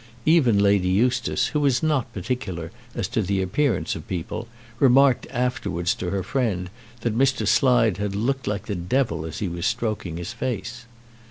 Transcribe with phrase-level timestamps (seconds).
[0.25, 4.47] Even Lady Eustace, who was not particular as to the appearance of people,
[4.79, 7.47] remarked afterwards to her friend that Mr.
[7.47, 10.85] Slide had looked like the devil as he was stroking his face.